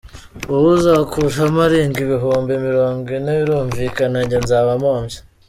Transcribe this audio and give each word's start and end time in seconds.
Wowe 0.49 0.69
uzakuramo 0.77 1.59
arenga 1.67 1.97
ibihumbi 2.05 2.53
mirongo 2.67 3.05
ine, 3.17 3.31
birumvikana 3.39 4.17
njye 4.23 4.37
nzaba 4.43 4.71
mpombye. 4.81 5.19